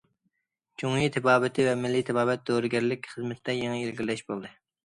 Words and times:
جۇڭيى 0.83 1.11
تېبابىتى 1.17 1.67
ۋە 1.69 1.75
مىللىي 1.83 2.05
تېبابەت، 2.09 2.47
دورىگەرلىك 2.51 3.13
خىزمىتىدە 3.13 3.59
يېڭى 3.61 3.81
ئىلگىرىلەش 3.85 4.29
بولدى. 4.33 4.53